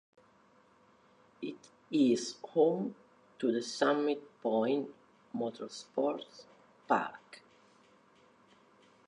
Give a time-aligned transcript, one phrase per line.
[1.43, 2.95] It is home
[3.37, 4.89] to the Summit Point
[5.31, 6.45] Motorsports
[6.87, 7.43] Park.